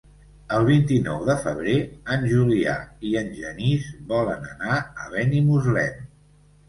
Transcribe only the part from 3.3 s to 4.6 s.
Genís volen